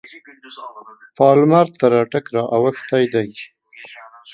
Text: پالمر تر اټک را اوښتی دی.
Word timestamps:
پالمر 1.17 1.67
تر 1.79 1.91
اټک 2.01 2.25
را 2.35 2.43
اوښتی 2.55 3.03
دی. 3.13 3.29